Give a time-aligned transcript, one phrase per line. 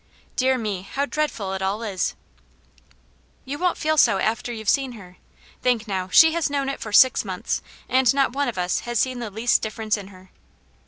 [0.35, 2.15] Dear me, how dreadful it all is!
[2.85, 2.91] ^'"
[3.45, 5.17] You won't feel so after youVe seen her.
[5.61, 8.97] Think now, she has known it for six months, and not one of us has
[8.99, 10.31] seen the least difference in her."